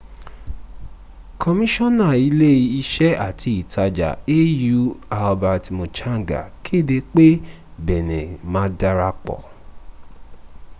[1.41, 4.83] kọmíṣọ́nà ilé iṣẹ́ àti ìtajà au
[5.21, 7.27] albert muchanga kéde pé
[7.85, 9.39] benin ma darapọ̀